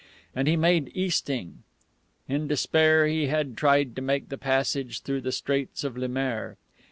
And 0.35 0.47
he 0.47 0.55
made 0.55 0.89
easting. 0.95 1.61
In 2.27 2.47
despair, 2.47 3.05
he 3.05 3.27
had 3.27 3.55
tried 3.55 3.95
to 3.97 4.01
make 4.01 4.29
the 4.29 4.37
passage 4.39 5.01
through 5.03 5.21
the 5.21 5.31
Straits 5.31 5.83
of 5.83 5.95
Le 5.95 6.07
Maire. 6.07 6.57